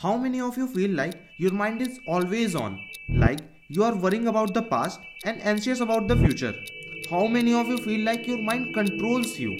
[0.00, 2.74] How many of you feel like your mind is always on?
[3.08, 6.54] Like you are worrying about the past and anxious about the future?
[7.10, 9.56] How many of you feel like your mind controls you?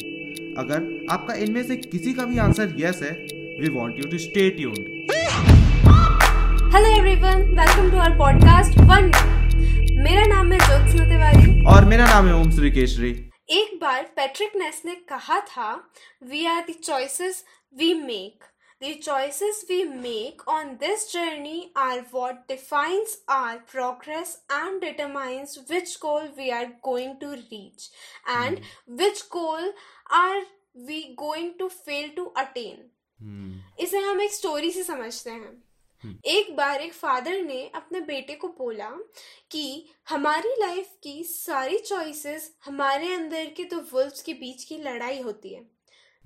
[0.63, 3.11] अगर आपका इनमें से किसी का भी answer yes है
[3.61, 4.79] we want you to stay tuned
[6.75, 9.11] hello everyone welcome to our podcast one
[10.05, 13.11] मेरा नाम है ज्योत्सना तिवारी और मेरा नाम है ओम श्री केशरी
[13.63, 15.73] एक बार पैट्रिक नेस ने कहा था
[16.31, 17.45] we are the choices
[17.79, 18.49] we make
[18.81, 25.99] The choices we make on this journey are what defines our progress and determines which
[25.99, 27.89] goal we are going to reach
[28.27, 29.73] and which goal
[30.11, 30.43] are
[30.77, 32.79] we going to fail to attain.
[33.81, 38.49] इसे हम एक story से समझते हैं एक बार एक father ने अपने बेटे को
[38.59, 38.91] बोला
[39.51, 39.65] कि
[40.09, 45.55] हमारी लाइफ की सारी चॉइसेस हमारे अंदर के दो वुल्फ्स के बीच की लड़ाई होती
[45.55, 45.67] है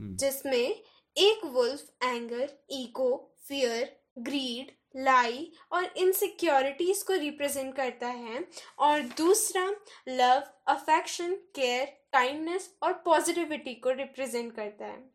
[0.01, 0.83] जिसमें
[1.17, 9.75] एक wolf anger ego fear greed lie और इनसिक्योरिटीज को रिप्रेजेंट करता है। और दूसरा
[10.09, 15.13] लव अफेक्शन केयर काइंडनेस और पॉजिटिविटी को रिप्रेजेंट करता है।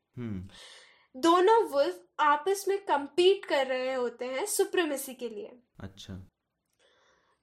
[1.18, 6.32] दोनों वुल्फ आपस में compete कर रहे होते हैं सुप्रीमेसी के लिए। अच्छा।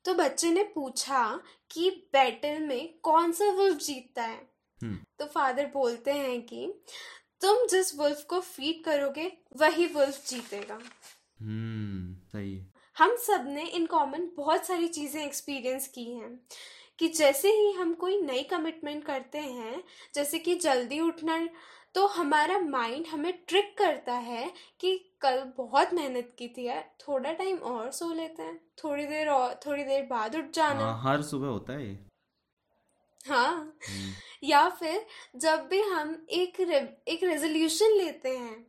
[0.05, 4.48] तो बच्चे ने पूछा कि बैटल में कौन सा वुल्फ जीतता है?
[4.82, 6.72] हम्म। तो फादर बोलते हैं कि
[7.45, 10.75] तुम जिस वुल्फ को फ़ीड करोगे वही वुल्फ जीतेगा।
[11.41, 12.62] हम्म सही
[12.98, 16.41] हम सबने इन कॉमन बहुत सारी चीज़ें एक्सपीरियंस की हैं
[16.98, 19.83] कि जैसे ही हम कोई नई कमिटमेंट करते हैं
[20.15, 21.48] जैसे कि जल्दी उठना
[21.95, 27.33] तो हमारा माइंड हमें ट्रिक करता है कि कल बहुत मेहनत की थी यार थोड़ा
[27.33, 31.22] टाइम और सो लेते हैं थोड़ी देर और थोड़ी देर बाद उठ जाना। हाँ हर
[31.22, 31.95] सुबह होता है
[33.28, 34.12] हाँ। हम्म,
[34.44, 38.66] या फिर जब भी हम एक रे- एक रेजोल्यूशन लेते हैं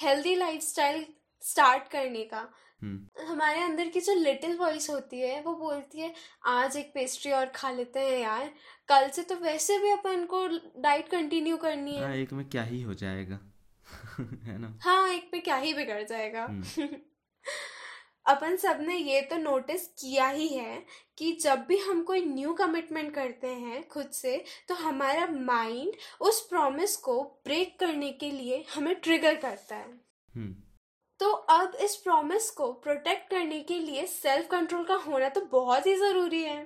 [0.00, 1.06] हेल्दी लाइफस्टाइल
[1.42, 2.48] स्टार्ट करने का
[2.82, 6.14] हम्म। हमारे अंदर की जो लिटिल वॉइस होती है वो बोलती है
[6.46, 8.50] आज एक पेस्ट्री और खा लेते हैं यार।
[8.88, 10.46] कल से तो वैसे भी अपन को
[10.82, 13.40] डाइट कंटिन्यू करनी हाँ। है एक में क्या ही हो जाएगा।
[14.20, 14.78] है ना?
[14.82, 16.46] हाँ एक में क्या ही बिगड़ जाएगा।
[18.26, 20.84] अपन सबने ये तो नोटिस किया ही है
[21.18, 26.40] कि जब भी हम कोई न्यू कमिटमेंट करते हैं खुद से तो हमारा माइंड उस
[26.40, 30.00] प्रॉमिस को ब्रेक करने के लिए हमें ट्रिगर करता है।
[30.34, 30.54] हम्म।
[31.20, 35.86] तो अब इस प्रॉमिस को प्रोटेक्ट करने के लिए सेल्फ कंट्रोल का होना तो बहुत
[35.86, 36.60] ही ज़रूरी है।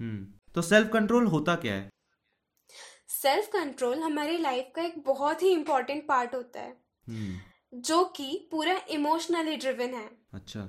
[0.00, 1.88] हम्म। तो सेल्फ कंट्रोल होता क्या है?
[3.08, 6.76] सेल्फ कंट्रोल हमारी लाइफ का एक बहुत ही इम्पोर्टेंट पार्ट होता है
[7.06, 10.68] हम्म। जो कि पूरा इमोशनली ड्रिवन है। अच्छा।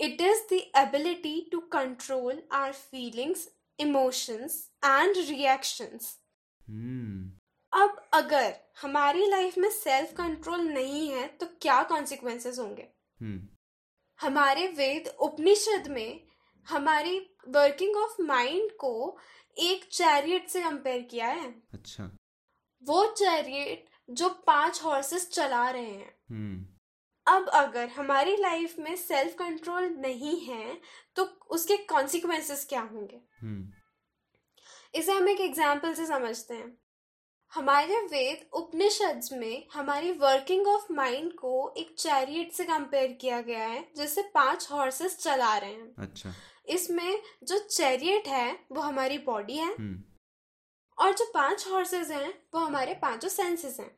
[0.00, 3.48] It is the ability to control our feelings
[3.78, 6.16] emotions and reactions
[7.72, 12.88] अब अगर हमारी लाइफ में सेल्फ कंट्रोल नहीं है तो क्या कॉन्सिक्वेंसेस होंगे?
[13.20, 13.48] हम्म
[14.20, 16.20] हमारे वेद उपनिषद में
[16.66, 19.18] हमारी वर्किंग ऑफ़ माइंड को
[19.56, 22.10] एक चैरियट से कंपेयर किया है। अच्छा।
[22.82, 26.66] वो चैरियट जो पाँच हॉर्सेस चला रहे हैं। हम्म
[27.28, 30.80] अब अगर हमारी लाइफ में सेल्फ कंट्रोल नहीं है
[31.16, 33.20] तो उसके कॉन्सिक्वेंसेस क्या होंगे?
[33.40, 33.72] हम्म।
[34.94, 36.76] इसे हम एक एग्ज़ाम्पल से समझते हैं।
[37.52, 43.66] हमारे वेद उपनिषद में हमारी वर्किंग ऑफ़ माइंड को एक चैरियट से कंपेयर किया गया
[43.66, 46.34] है जिससे पाँच हॉर्सेस चला रहे हैं। अच्छा।
[46.68, 50.02] इसमें जो चैरियट है वो हमारी बॉडी है हम्म।
[50.98, 53.90] और जो पाँच हॉर्सेस हैं वो हमारे पाँचों सेंसेस हैं।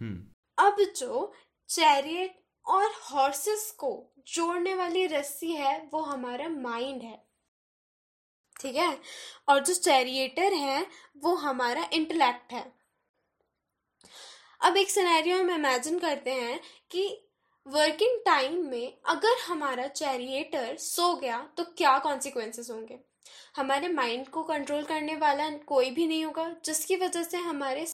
[0.00, 1.32] हम्म। अब जो
[1.68, 2.39] चैरियट
[2.70, 3.90] और हॉर्सेस को
[4.28, 7.18] जोड़ने वाली रस्सी है, वो हमारा माइंड है।
[8.60, 8.98] ठीक है?
[9.48, 10.86] और जो चैरिएटर है,
[11.16, 12.72] वो हमारा इंटेलेक्ट है।
[14.60, 16.60] अब एक सिनेरियो हम इमेजिन करते हैं
[16.90, 17.26] कि
[17.66, 22.98] वर्किंग टाइम में अगर हमारा चैरिएटर सो गया तो क्या कॉन्सिक्वेंसेस होंगे?
[23.56, 27.86] हमारे माइंड को कंट्रोल करने वाला कोई भी नहीं होगा, जिसकी वजह से हमारे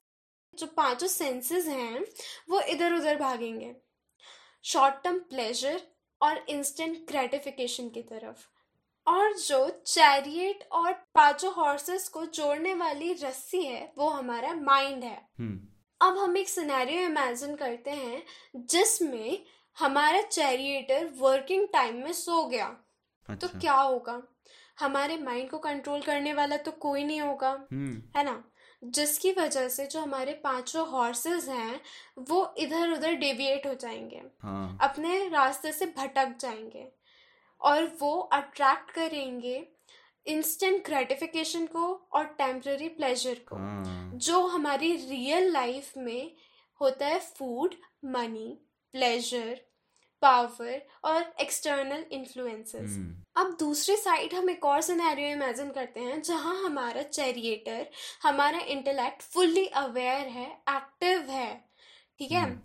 [0.53, 2.05] जो पाँचों सेंसेस हैं,
[2.49, 3.75] वो इधर उधर भागेंगे।
[4.63, 5.81] शॉर्ट टर्म प्लेजर
[6.21, 8.47] और इंस्टेंट ग्रेटिफिकेशन की तरफ़।
[9.07, 15.29] और जो चैरियट और पाँचों हॉर्सेस को जोड़ने वाली रस्सी है वो हमारा माइंड है।
[15.39, 18.23] हम्म। अब हम एक सिनेरियो इमेजिन करते हैं
[18.55, 19.45] जिसमें
[19.79, 24.21] हमारा चैरिएटर वर्किंग टाइम में सो गया। अच्छा। तो अच्छा। क्या होगा?
[24.79, 28.43] हमारे माइंड को कंट्रोल करने वाला तो कोई नहीं होगा हम्म। है ना?
[28.83, 31.81] जिसकी वजह से जो हमारे पाँचों हॉर्सेस हैं
[32.19, 36.87] वो इधर उधर डेविएट हो जाएँगे। हाँ। अपने रास्ते से भटक जाएँगे।
[37.61, 39.67] और वो अट्रैक्ट करेंगे
[40.25, 46.31] इंस्टेंट ग्रेटिफिकेशन को और टेम्पररी प्लेजर को। हाँ। जो हमारी रियल लाइफ में
[46.81, 47.75] होता है फ़ूड
[48.05, 48.57] मनी
[48.91, 49.61] प्लेजर
[50.21, 56.21] पावर और एक्सटर्नल इन्फ्लुएंसेस हम्म, अब दूसरी साइड हम एक और सिनेरियो इमेजिन करते हैं
[56.21, 57.87] जहाँ हमारा चैरिएटर
[58.23, 61.53] हमारा इंटेलेक्ट फुल्ली अवेयर है एक्टिव है
[62.19, 62.41] ठीक है?
[62.41, 62.59] हम्म।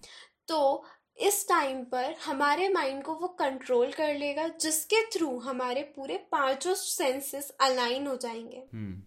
[0.49, 0.84] तो
[1.19, 6.75] इस टाइम पर हमारे माइंड को वो कंट्रोल कर लेगा जिसके थ्रू हमारे पूरे पाँचों
[6.75, 9.02] सेंसेस अलाइन हो जाएँगे। हम्म,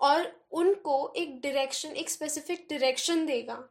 [0.00, 3.68] और उनको एक डायरेक्शन एक स्पेसिफिक डायरेक्शन देगा।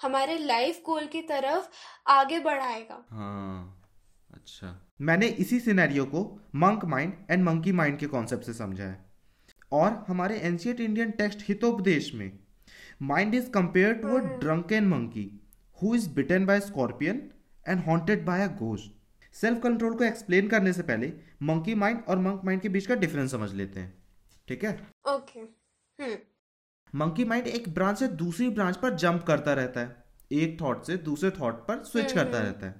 [0.00, 1.68] हमारे लाइफ गोल की तरफ़
[2.10, 3.82] आगे बढ़ाएगा। हाँ
[4.30, 4.68] अच्छा।
[5.00, 6.22] मैंने इसी सिनेरियो को
[6.54, 9.04] monk mind and monkey mind के कॉन्सेप्ट से समझा है।
[9.72, 12.30] और हमारे एंशियंट इंडियन टेक्स्ट हितोपदेश में
[13.02, 15.30] mind is compare to a drunken monkey
[15.78, 17.30] who is bitten by scorpion
[17.68, 18.94] and haunted by a ghost
[19.34, 22.94] self control को एक्सप्लेन करने से पहले मंकी माइंड और मंक माइंड के बीच का
[22.94, 23.92] डिफरेंस समझ लेते हैं।
[24.48, 24.72] ठीक है?
[25.08, 26.16] Okay hmm.
[26.96, 29.96] मंकी माइंड एक ब्रांच से दूसरी ब्रांच पर जंप करता रहता है।
[30.32, 32.74] एक थॉट से दूसरे थॉट पर स्विच करता रहता है।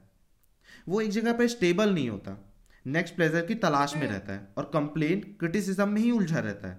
[0.89, 2.53] वो एक जगह पर स्टेबल नहीं होता।
[2.87, 6.79] नेक्स्ट प्लेजर की तलाश में रहता है और कंप्लेन क्रिटिसिज्म में ही उलझा रहता है।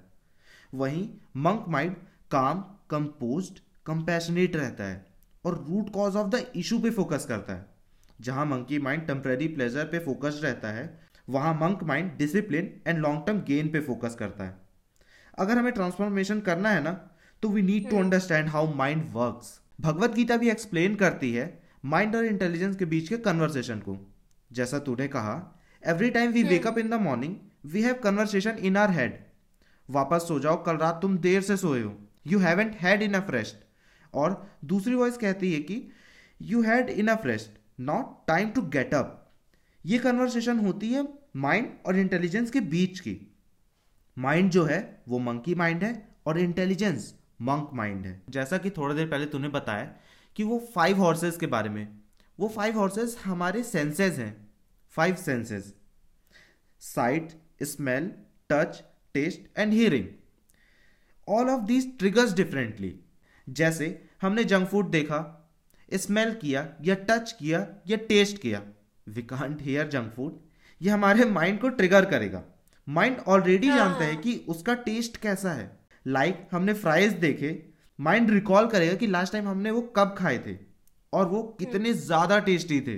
[0.74, 1.96] वहीं monk mind
[2.32, 5.06] calm composed compassionate रहता है
[5.46, 7.66] और root cause of the issue पे फोकस करता है।
[8.22, 11.00] जहाँ मंकी माइंड टेम्पररी प्लेजर पे फोकस रहता है
[11.30, 14.58] वहाँ monk mind discipline and long term gain पे फोकस करता है।
[15.40, 17.07] अगर हमें ट्रांसफॉर्मेशन करना है ना
[17.42, 21.46] तो we need to understand how mind works Bhagavad Gita भी एक्सप्लेन करती है
[21.86, 23.98] माइंड और इंटेलिजेंस के बीच के कन्वर्सेशन को।
[24.52, 25.36] जैसा तूने कहा
[25.84, 27.36] every time we wake up in the morning
[27.66, 29.20] we have conversation in our head
[29.90, 31.94] वापस सो जाओ कल रात तुम देर से सोए हो।
[32.28, 33.66] You haven't had enough rest
[34.14, 35.82] और दूसरी वॉइस कहती है कि
[36.42, 39.14] you had enough rest not time to get up
[39.86, 43.16] ये कन्वर्सेशन होती है माइंड और इंटेलिजेंस के बीच की।
[44.18, 45.94] माइंड जो है वो मंकी माइंड है
[46.26, 49.92] और इंटेलिजेंस मंक माइंड है। जैसा कि थोड़ा देर पहले तूने बताया
[50.36, 51.88] कि वो फाइव हॉर्सेस के बारे में।
[52.40, 54.48] वो फाइव हॉर्सेस हमारे सेंसेस हैं।
[54.90, 55.74] Five senses
[56.82, 57.30] sight
[57.64, 58.12] smell
[58.50, 60.08] touch taste and hearing
[61.28, 63.00] all of these triggers differently
[63.50, 65.50] जैसे हमने जंक फ़ूड देखा
[65.94, 68.62] स्मेल किया या टच किया या टेस्ट किया।
[69.08, 70.40] We can't hear junk food
[70.82, 72.44] ये हमारे माइंड को ट्रिगर करेगा।
[72.88, 75.77] माइंड ऑलरेडी हाँ। जानता है कि उसका टेस्ट कैसा है।
[76.08, 77.52] लाइक like, हमने फ्राइज देखे।
[78.00, 80.56] माइंड रिकॉल करेगा कि लास्ट टाइम हमने वो कब खाए थे
[81.14, 82.96] और वो कितने ज़्यादा टेस्टी थे।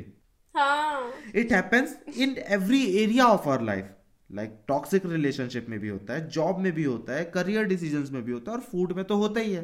[0.55, 3.89] हाँ। It happens in every area of our life
[4.29, 8.23] like toxic relationship में भी होता है जॉब में भी होता है करियर डिसीज़न में
[8.23, 9.63] भी होता है और फ़ूड में तो होता ही है।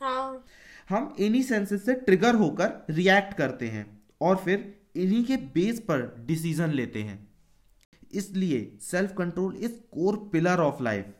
[0.00, 0.44] हाँ।
[0.88, 3.86] हम इन्हीं सेंसेस से ट्रिगर होकर रिएक्ट करते हैं
[4.20, 7.18] और फिर इन्हीं के बेस पर डिसीज़न लेते हैं।
[8.14, 11.14] इसलिए self control is core pillar of life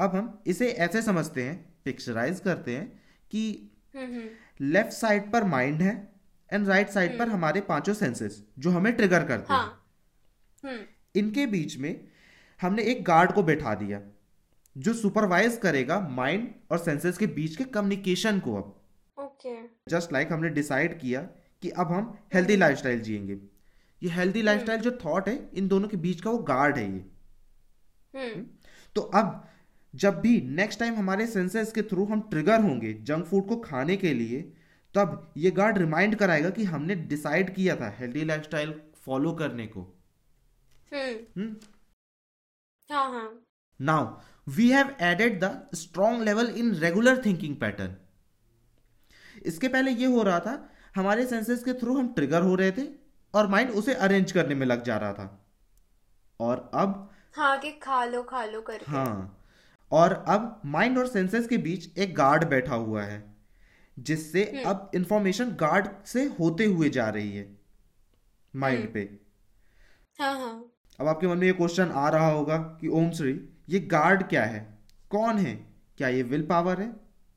[0.00, 4.28] अब हम इसे ऐसे समझते हैं पिक्चराइज करते हैं कि हम्म हम्म।
[4.60, 6.12] लेफ़्ट साइड पर माइंड है
[6.52, 9.86] एंड राइट साइड पर हमारे पाँचों सेंसेस जो हमें ट्रिगर करते हैं। हाँ।
[10.64, 10.78] हम्म।
[11.16, 12.08] इनके बीच में
[12.60, 14.00] हमने एक गार्ड को बैठा दिया
[14.78, 18.78] जो सुपरवाइज करेगा माइंड और सेंसेस के बीच के कम्युनिकेशन को अब।
[19.88, 21.20] जस्ट लाइक like हमने डिसाइड किया
[21.62, 23.38] कि अब हम हेल्दी लाइफस्टाइल जिएँगे।
[24.02, 27.04] ये हेल्दी लाइफस्टाइल जो थॉट है इन दोनों के बीच का वो गार्ड है ये।
[28.14, 28.46] हम्म।
[28.94, 29.48] तो अब
[29.94, 33.96] जब भी नेक्स्ट टाइम हमारे सेंसेस के थ्रू हम ट्रिगर होंगे जंक फ़ूड को खाने
[33.96, 34.40] के लिए
[34.94, 38.74] तब ये गार्ड रिमाइंड कराएगा कि हमने डिसाइड किया था हेल्दी लाइफस्टाइल
[39.04, 39.86] फॉलो करने को।
[43.80, 47.96] Now we have added the strong level in regular thinking pattern
[49.42, 52.86] इसके पहले ये हो रहा था हमारे सेंसेस के थ्रू हम ट्रिगर हो रहे थे
[53.34, 55.46] और माइंड उसे अरेंज करने में लग जा रहा था।
[56.40, 59.41] और अब हाँ कि खा लो खा लो करके। हाँ
[59.92, 63.22] और अब माइंड और सेंसेस के बीच एक गार्ड बैठा हुआ है
[63.96, 67.46] जिससे अब इंफॉर्मेशन गार्ड से होते हुए जा रही है
[68.54, 69.00] माइंड पे।
[70.18, 70.64] हाँ हाँ।
[71.00, 73.32] अब आपके मन में ये क्वेश्चन आ रहा होगा कि ओम श्री
[73.68, 74.60] ये गार्ड क्या है?
[75.10, 75.54] कौन है?
[75.98, 76.92] क्या ये विल पावर है?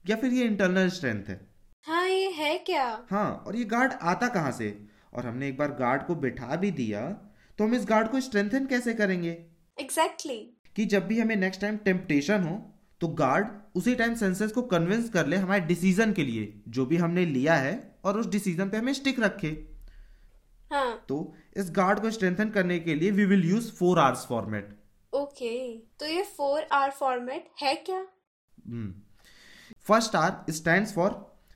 [0.05, 1.39] या फिर ये इंटरनल स्ट्रेंथ है?
[1.85, 2.85] हाँ ये है क्या?
[3.11, 4.77] हाँ और ये गार्ड आता कहाँ से?
[5.13, 7.09] और हमने एक बार गार्ड को बिठा भी दिया
[7.59, 9.37] तो हम इस गार्ड को स्ट्रेंथन कैसे करेंगे?
[9.77, 12.55] एग्जैक्टली कि जब भी हमें नेक्स्ट टाइम टेम्पटेशन हो
[13.01, 16.97] तो गार्ड उसी टाइम सेंसेस को कन्विंस कर ले हमारे डिसीज़न के लिए जो भी
[16.97, 17.73] हमने लिया है
[18.05, 19.49] और उस डिसीज़न पे हमें स्टिक रखे।
[20.71, 21.17] हाँ। तो
[21.57, 24.75] इस गार्ड को स्ट्रेंथन करने के लिए we will use four Rs format
[25.13, 25.55] okay
[25.99, 28.01] तो ये फोर आर फॉर्मेट है क्या?
[29.87, 31.11] First R stand for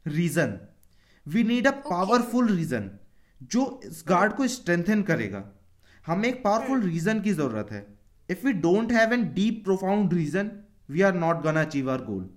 [0.05, 0.57] reason
[1.25, 2.89] we need a powerful reason
[3.51, 5.43] जो इस गार्ड को स्ट्रेंथन करेगा।
[6.05, 7.81] हमें एक पावरफुल रीजन की ज़रूरत है।
[8.29, 10.51] If we don't have an deep profound reason
[10.89, 12.29] we are not gonna achieve our goal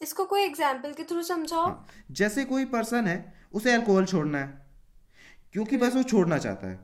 [0.00, 4.62] इसको कोई एग्ज़ाम्पल के थ्रू समझाओ। हाँ, जैसे कोई पर्सन है उसे अल्कोहल छोड़ना है
[5.52, 6.78] क्योंकि बस वो छोड़ना चाहता है।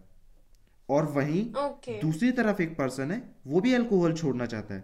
[0.88, 4.80] और वहीं ओके दूसरी तरफ़ एक पर्सन है वो भी अल्कोहल छोड़ना चाहता है।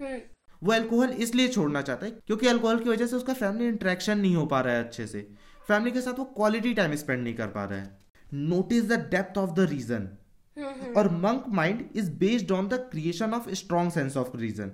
[0.00, 0.20] हम्म।
[0.62, 4.36] वो अल्कोहल इसलिए छोड़ना चाहता है क्योंकि अल्कोहल की वजह से उसका फैमिली इंटरेक्शन नहीं
[4.36, 5.20] हो पा रहा है अच्छे से।
[5.68, 7.98] फैमिली के साथ वो क्वालिटी टाइम स्पेंड नहीं कर पा रहा है।
[8.34, 10.08] Notice the depth of the reason
[10.96, 14.72] और monk mind is based on the creation of strong sense of reason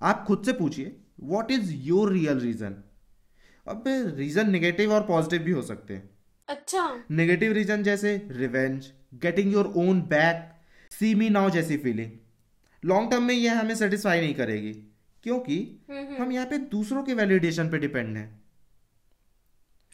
[0.00, 2.82] आप खुद से पूछिए what is your real reason
[3.66, 3.84] अब
[4.16, 6.08] रीजन नेगेटिव और पॉजिटिव भी हो सकते हैं।
[6.48, 8.90] अच्छा। नेगेटिव रीजन जैसे revenge
[9.22, 10.48] getting your own back
[10.90, 12.10] see me now जैसी फीलिंग
[12.82, 14.72] लॉन्ग टर्म में यह हमें सेटिस्फाई नहीं करेगी
[15.24, 15.58] क्योंकि
[16.20, 18.28] हम यहाँ पे दूसरों के वैलिडेशन पे डिपेंड हैं।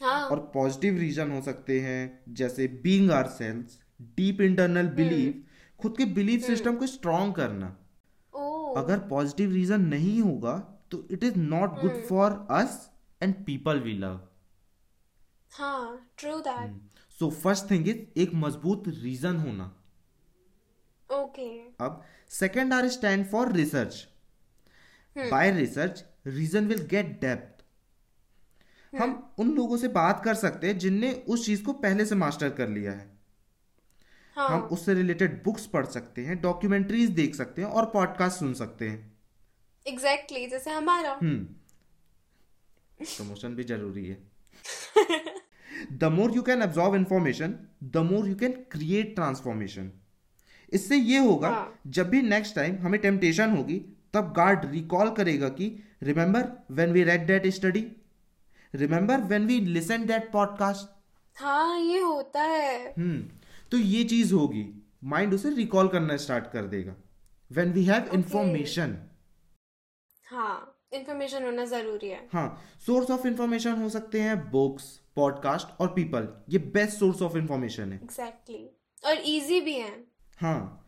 [0.01, 5.43] हाँ। और पॉजिटिव रीजन हो सकते हैं जैसे being ourselves deep internal belief
[5.79, 7.67] खुद के बिलीफ सिस्टम को स्ट्रॉन्ग करना।
[8.77, 10.57] अगर पॉजिटिव रीजन नहीं होगा
[10.91, 12.89] तो it is not good for us
[13.21, 14.19] and people we love.
[15.51, 16.79] हाँ true that.
[17.19, 19.71] So first thing is एक मज़बूत रीजन होना।
[21.09, 21.47] ओके।
[21.85, 24.07] अब second R stand for research.
[25.15, 27.63] By research reason will get depth.
[28.93, 32.49] हम उन लोगों से बात कर सकते हैं जिनने उस चीज़ को पहले से मास्टर
[32.49, 33.14] कर लिया है।
[34.35, 38.53] हाँ। हम उससे रिलेटेड बुक्स पढ़ सकते हैं डॉक्यूमेंट्रीज देख सकते हैं और पॉडकास्ट सुन
[38.53, 39.13] सकते हैं।
[39.87, 41.43] एग्जैक्टली exactly, जैसे हमारा। हम्म।
[43.01, 44.17] प्रमोशन भी ज़रूरी है।
[45.91, 49.91] The more you can absorb information the more you can create transformation
[50.73, 53.77] इससे ये होगा हाँ। जब भी नेक्स्ट टाइम हमें टेम्पटेशन होगी
[54.13, 57.85] तब गार्ड रिकॉल करेगा कि remember when we read that study
[58.75, 60.89] remember when we listen that podcast
[61.35, 63.29] हाँ ये होता है। हम्म।
[63.75, 64.63] तो ये चीज़ होगी।
[65.03, 66.95] माइंड उसे रिकॉल करना स्टार्ट कर देगा।
[67.51, 68.95] व्हेन वी हैव इंफॉर्मेशन
[70.25, 75.87] हाँ इंफॉर्मेशन होना ज़रूरी है। हाँ सोर्स ऑफ़ इंफॉर्मेशन हो सकते हैं बुक्स पॉडकास्ट और
[75.87, 79.05] पीपल ये बेस्ट सोर्स ऑफ़ इंफॉर्मेशन है। Exactly exactly.
[79.05, 79.93] और इजी भी है।
[80.37, 80.87] हाँ।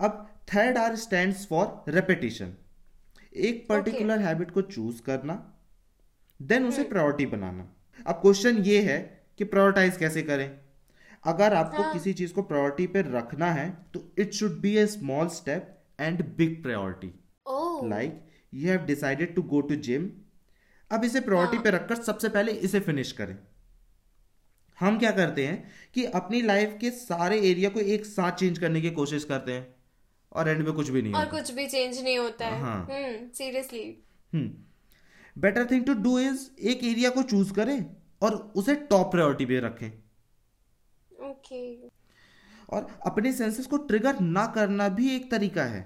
[0.00, 2.54] अब third R stand for repetition
[3.36, 5.42] एक पर्टिकुलर हैबिट को चूज़ करना
[6.40, 7.72] देन उसे प्रायोरिटी बनाना।
[8.06, 8.98] अब क्वेश्चन ये है
[9.38, 10.67] कि प्रायोरिटाइज कैसे करें?
[11.24, 14.86] अगर आपको हाँ। किसी चीज़ को प्रायोरिटी पे रखना है तो it should be a
[14.86, 17.12] small step and big priority
[17.88, 18.20] like
[18.54, 20.08] you have decided to go to gym
[20.90, 23.36] अब इसे प्रायोरिटी हाँ। पे रखकर सबसे पहले इसे फिनिश करें।
[24.78, 28.80] हम क्या करते हैं कि अपनी लाइफ के सारे एरिया को एक साथ चेंज करने
[28.80, 29.66] की कोशिश करते हैं
[30.32, 32.86] और एंड में कुछ भी नहीं और होता। कुछ भी चेंज नहीं होता है। हाँ।
[33.34, 33.82] Seriously
[34.32, 35.40] hmm.
[35.40, 37.78] Better thing to do is एक एरिया को चूज़ करें
[38.22, 39.90] और उसे टॉप प्रायोरिटी पे रखें।
[41.18, 41.88] ओके।
[42.70, 45.80] और अपने सेंसेस को ट्रिगर ना करना भी एक तरीका है।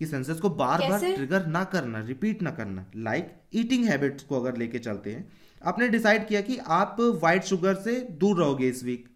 [0.00, 4.40] कि सेंसेस को बार बार ट्रिगर ना करना रिपीट ना करना। लाइक ईटिंग हैबिट्स को
[4.40, 8.84] अगर लेके चलते हैं आपने डिसाइड किया कि आप वाइट शुगर से दूर रहोगे इस
[8.84, 9.08] वीक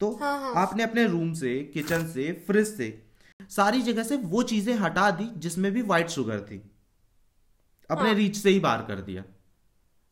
[0.00, 3.02] तो हाँ, हाँ। आपने अपने रूम से किचन से फ्रिज से
[3.50, 6.58] सारी जगह से वो चीज़ें हटा दी जिसमें भी वाइट शुगर थी।
[7.90, 9.24] अपने हाँ। रीच से ही बाहर कर दिया।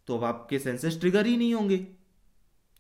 [0.07, 1.77] तो अब आपके सेंसेस ट्रिगर ही नहीं होंगे।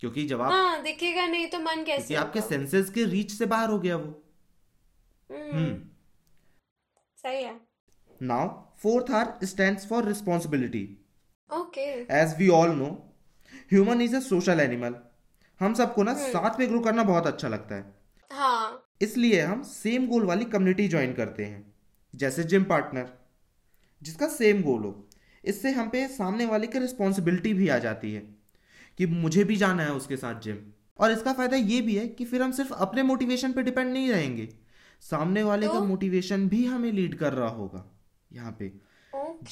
[0.03, 3.71] क्योंकि जब आप हाँ दिखेगा नहीं तो मन कैसे आपके सेंसेस के रीच से बाहर
[3.71, 4.09] हो गया वो।
[5.31, 5.75] हम्म। हम्म।
[7.19, 7.55] सही है।
[8.21, 10.83] Now fourth R stands for responsibility
[11.51, 11.87] okay
[12.21, 12.91] as we all know
[13.73, 14.97] human is a social animal
[15.61, 17.95] हम सबको ना साथ में ग्रो करना बहुत अच्छा लगता है।
[18.31, 21.65] हाँ। इसलिए हम सेम गोल वाली कम्युनिटी ज्वाइन करते हैं।
[22.15, 23.09] जैसे जिम पार्टनर
[24.03, 25.09] जिसका सेम गोल हो
[25.45, 28.42] इससे हम पे सामने वाले की रिस्पॉन्सिबिलिटी भी आ जाती है।
[28.99, 30.57] कि मुझे भी जाना है उसके साथ जिम
[30.99, 34.11] और इसका फ़ायदा ये भी है कि फिर हम सिर्फ़ अपने मोटिवेशन पे डिपेंड नहीं
[34.11, 34.49] रहेंगे।
[35.03, 35.73] सामने वाले तो?
[35.73, 35.81] का?
[35.81, 37.85] मोटिवेशन भी हमें लीड कर रहा होगा
[38.31, 38.73] यहाँ पे।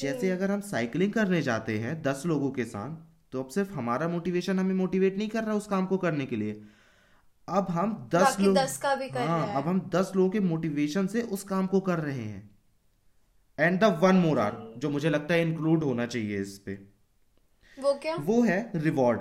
[0.01, 2.97] जैसे अगर हम साइकिलिंग करने जाते हैं दस लोगों के साथ
[3.33, 6.37] तो अब सिर्फ़ हमारा मोटिवेशन हमें मोटिवेट नहीं कर रहा उस काम को करने के
[6.37, 6.61] लिए।
[7.49, 11.07] अब हम दस लोग दस का भी कर हाँ अब हम दस लोगों के मोटिवेशन
[11.07, 12.51] से उस काम को कर रहे हैं।
[13.59, 16.79] And the one more R जो मुझे लगता है इंक्लूड होना चाहिए इस पे।
[17.79, 18.17] वो क्या?
[18.17, 19.21] वो है रिवॉर्ड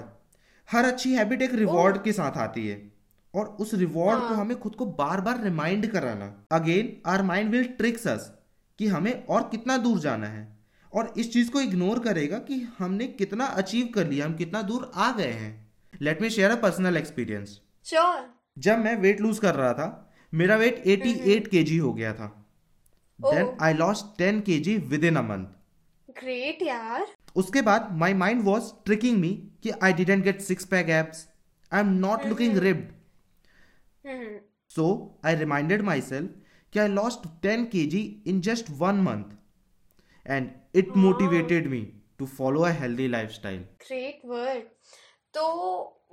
[0.72, 2.91] हर अच्छी हैबिट एक रिवॉर्ड के साथ आती है।
[3.36, 7.51] और उस रिवॉर्ड को हाँ। हमें खुद को बार बार रिमाइंड कराना। Again our mind
[7.51, 8.32] will tricks us
[8.79, 10.60] कि हमें और कितना दूर जाना है।
[10.94, 14.91] और इस चीज़ को इग्नोर करेगा कि हमने कितना अचीव कर लिया हम कितना दूर
[14.96, 19.56] आ गए हैं। Let me share a personal experience sure जब मैं वेट लूज कर
[19.56, 22.46] रहा था मेरा वेट 88 केजी हो गया था।
[23.20, 23.58] Then.
[23.62, 25.46] I lost 10 KG within a month
[26.20, 29.29] great यार। उसके बाद my mind was tricking me
[29.63, 31.27] कि I didn't get six pack abs
[31.71, 32.57] I am not looking
[34.05, 34.38] hmm
[34.71, 34.86] so
[35.25, 36.31] I reminded myself
[36.74, 39.38] कि I lost ten K G in just one month
[40.25, 41.81] and it motivated me
[42.19, 44.63] to follow a healthy lifestyle great word
[45.33, 45.45] तो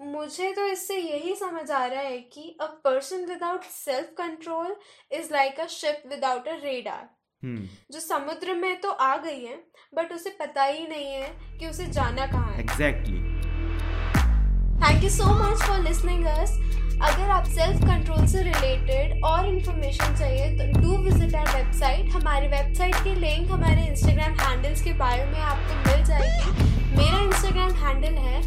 [0.00, 4.76] मुझे तो इससे यही समझ आ रहा है कि a person without self control
[5.10, 7.08] is like a ship without a radar
[7.92, 9.56] जो समुद्र में तो आ गई है
[9.96, 13.18] बट उसे पता ही नहीं है कि उसे जाना कहाँ है। Exactly
[14.82, 16.58] thank you so much for listening us
[17.02, 22.46] अगर आप सेल्फ कंट्रोल से रिलेटेड और इन्फॉर्मेशन चाहिए तो डू विज़िट आर वेबसाइट हमारी
[22.48, 26.64] वेबसाइट की लिंक हमारे इंस्टाग्राम हैंडल्स के बायो में आपको मिल जाएगी।
[26.96, 28.42] मेरा इंस्टाग्राम हैंडल है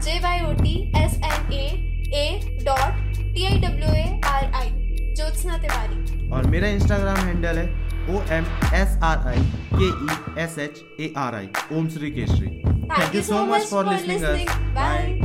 [0.00, 1.66] J Y O T S N A
[2.14, 4.70] A dot T I W A R I
[5.14, 6.30] Jyotsna Tiwari.
[6.30, 9.36] और मेरा इंस्टाग्राम हैंडल है O M S R I
[9.70, 11.50] K E S H A R I.
[11.70, 12.62] Om Sri Keshri.
[12.62, 14.46] Thank, Thank you so much for, for listening, listening.
[14.74, 15.18] Bye.
[15.20, 15.21] Bye.